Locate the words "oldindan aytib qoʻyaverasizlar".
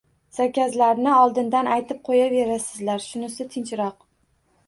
1.17-3.05